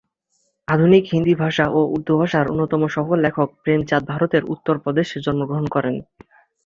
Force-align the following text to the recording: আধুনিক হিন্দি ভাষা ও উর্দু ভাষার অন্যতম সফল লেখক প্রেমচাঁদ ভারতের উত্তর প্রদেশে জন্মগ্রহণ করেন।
আধুনিক 0.67 1.03
হিন্দি 1.11 1.33
ভাষা 1.43 1.65
ও 1.69 1.89
উর্দু 1.93 2.13
ভাষার 2.21 2.45
অন্যতম 2.51 2.81
সফল 2.95 3.17
লেখক 3.25 3.47
প্রেমচাঁদ 3.63 4.03
ভারতের 4.11 4.43
উত্তর 4.53 4.75
প্রদেশে 4.83 5.17
জন্মগ্রহণ 5.25 5.65
করেন। 5.75 5.95